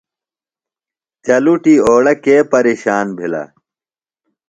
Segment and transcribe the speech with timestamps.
[1.25, 3.43] چلٹُی اوڑہ کےۡ پریشان بھِلہ؟